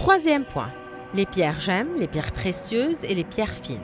[0.00, 0.68] Troisième point,
[1.12, 3.80] les pierres gemmes, les pierres précieuses et les pierres fines.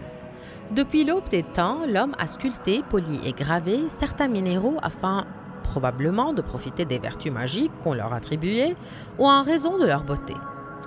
[0.71, 5.27] Depuis l'aube des temps, l'homme a sculpté, poli et gravé certains minéraux afin
[5.65, 8.77] probablement de profiter des vertus magiques qu'on leur attribuait
[9.19, 10.35] ou en raison de leur beauté.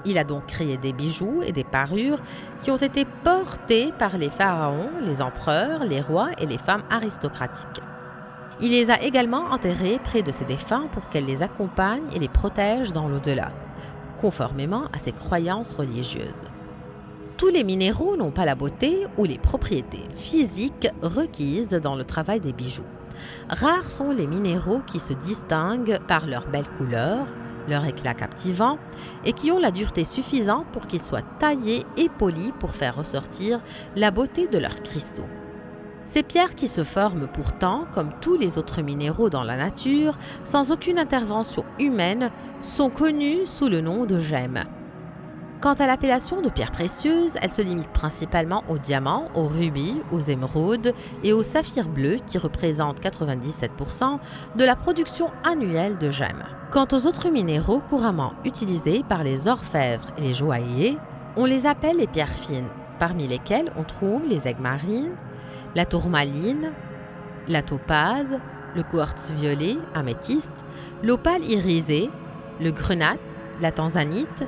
[0.05, 2.19] Il a donc créé des bijoux et des parures
[2.63, 7.81] qui ont été portés par les pharaons, les empereurs, les rois et les femmes aristocratiques.
[8.61, 12.29] Il les a également enterrés près de ses défunts pour qu'elles les accompagnent et les
[12.29, 13.51] protègent dans l'au-delà,
[14.19, 16.45] conformément à ses croyances religieuses.
[17.37, 22.39] Tous les minéraux n'ont pas la beauté ou les propriétés physiques requises dans le travail
[22.39, 22.83] des bijoux.
[23.49, 27.27] Rares sont les minéraux qui se distinguent par leur belle couleur,
[27.67, 28.79] leur éclat captivant
[29.25, 33.59] et qui ont la dureté suffisante pour qu'ils soient taillés et polis pour faire ressortir
[33.95, 35.27] la beauté de leurs cristaux.
[36.07, 40.71] Ces pierres qui se forment pourtant, comme tous les autres minéraux dans la nature, sans
[40.71, 44.63] aucune intervention humaine, sont connues sous le nom de gemmes.
[45.59, 50.21] Quant à l'appellation de pierres précieuses, elle se limite principalement aux diamants, aux rubis, aux
[50.21, 50.93] émeraudes
[51.25, 54.19] et aux saphirs bleus qui représentent 97%
[54.55, 56.45] de la production annuelle de gemmes.
[56.71, 60.97] Quant aux autres minéraux couramment utilisés par les orfèvres et les joailliers,
[61.35, 65.11] on les appelle les pierres fines, parmi lesquelles on trouve les aigues marines,
[65.75, 66.71] la tourmaline,
[67.47, 68.39] la topaze,
[68.75, 70.65] le quartz violet, améthyste,
[71.03, 72.09] l'opale irisé,
[72.61, 73.17] le grenat,
[73.61, 74.47] la tanzanite,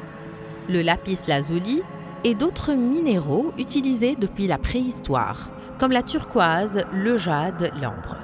[0.67, 1.81] le lapis lazuli
[2.23, 8.17] et d'autres minéraux utilisés depuis la préhistoire, comme la turquoise, le jade, l'ambre.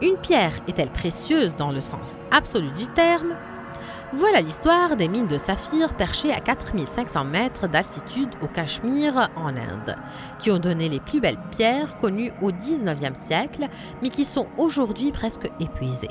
[0.00, 3.34] Une pierre est-elle précieuse dans le sens absolu du terme?
[4.14, 9.96] Voilà l'histoire des mines de saphir perchées à 4500 mètres d'altitude au Cachemire, en Inde,
[10.38, 13.68] qui ont donné les plus belles pierres connues au 19e siècle,
[14.02, 16.10] mais qui sont aujourd'hui presque épuisées.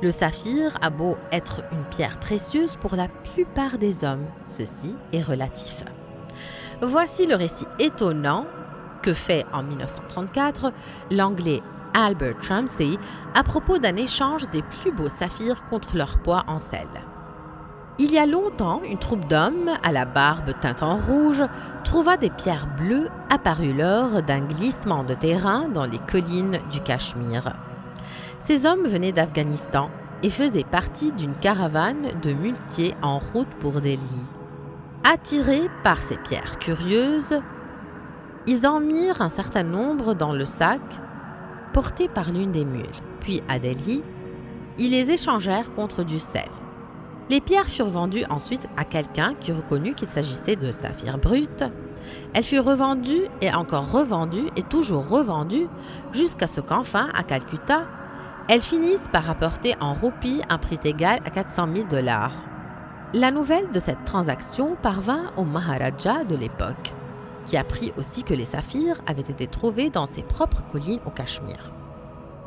[0.00, 5.22] Le saphir a beau être une pierre précieuse pour la plupart des hommes, ceci est
[5.22, 5.82] relatif.
[6.82, 8.46] Voici le récit étonnant
[9.02, 10.72] que fait en 1934
[11.10, 11.62] l'anglais
[11.94, 12.96] Albert Ramsey
[13.34, 16.86] à propos d'un échange des plus beaux saphirs contre leur poids en sel.
[18.02, 21.42] Il y a longtemps, une troupe d'hommes, à la barbe teinte en rouge,
[21.84, 27.52] trouva des pierres bleues apparues lors d'un glissement de terrain dans les collines du Cachemire.
[28.38, 29.90] Ces hommes venaient d'Afghanistan
[30.22, 34.00] et faisaient partie d'une caravane de muletiers en route pour Delhi.
[35.04, 37.38] Attirés par ces pierres curieuses,
[38.46, 40.80] ils en mirent un certain nombre dans le sac
[41.74, 42.86] porté par l'une des mules.
[43.20, 44.02] Puis à Delhi,
[44.78, 46.48] ils les échangèrent contre du sel.
[47.30, 51.62] Les pierres furent vendues ensuite à quelqu'un qui reconnut qu'il s'agissait de saphir brut.
[52.34, 55.68] Elles furent revendues et encore revendues et toujours revendues
[56.12, 57.84] jusqu'à ce qu'enfin, à Calcutta,
[58.48, 62.32] elles finissent par rapporter en roupies un prix égal à 400 000 dollars.
[63.14, 66.94] La nouvelle de cette transaction parvint au Maharaja de l'époque,
[67.46, 71.70] qui apprit aussi que les saphirs avaient été trouvés dans ses propres collines au Cachemire.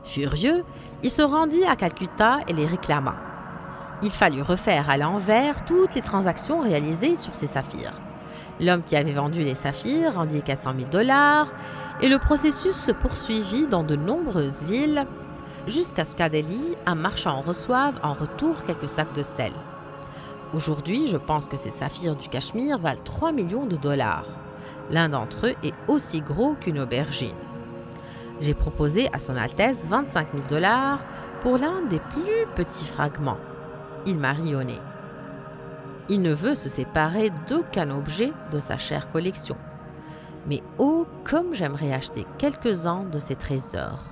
[0.03, 0.65] Furieux,
[1.03, 3.32] il se rendit à Calcutta et les réclama.
[4.03, 7.93] Il fallut refaire à l'envers toutes les transactions réalisées sur ces saphirs.
[8.59, 11.53] L'homme qui avait vendu les saphirs rendit 400 000 dollars
[12.01, 15.05] et le processus se poursuivit dans de nombreuses villes
[15.67, 16.29] jusqu'à ce qu'à
[16.85, 19.53] un marchand reçoive en retour quelques sacs de sel.
[20.53, 24.25] Aujourd'hui, je pense que ces saphirs du Cachemire valent 3 millions de dollars.
[24.91, 27.31] L'un d'entre eux est aussi gros qu'une aubergine.
[28.41, 30.99] J'ai proposé à Son Altesse 25 000 dollars
[31.41, 33.37] pour l'un des plus petits fragments
[34.05, 34.75] il m'a rionné.
[36.09, 39.55] Il ne veut se séparer d'aucun objet de sa chère collection.
[40.47, 44.03] Mais oh, comme j'aimerais acheter quelques-uns de ses trésors.